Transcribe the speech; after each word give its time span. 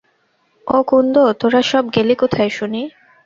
ও 0.67 0.77
কুন্দ, 0.83 1.15
তোরা 1.39 1.61
সব 1.61 1.83
গেলি 1.95 2.15
কোথায় 2.15 2.49
শুনি? 2.49 2.81